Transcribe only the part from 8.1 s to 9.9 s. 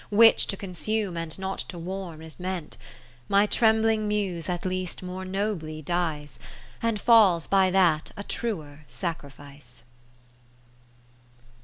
a truer sacri fice.